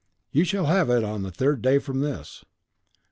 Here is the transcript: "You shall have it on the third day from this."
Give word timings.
"You 0.31 0.45
shall 0.45 0.65
have 0.65 0.89
it 0.89 1.03
on 1.03 1.21
the 1.21 1.29
third 1.29 1.61
day 1.61 1.77
from 1.77 1.99
this." 1.99 2.43